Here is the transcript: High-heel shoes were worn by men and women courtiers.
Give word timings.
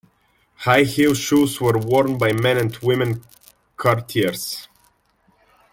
High-heel 0.55 1.13
shoes 1.13 1.61
were 1.61 1.77
worn 1.77 2.17
by 2.17 2.31
men 2.33 2.57
and 2.57 2.75
women 2.77 3.23
courtiers. 3.77 4.67